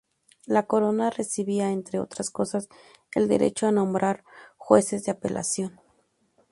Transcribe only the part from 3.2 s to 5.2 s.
derecho a nombrar jueces de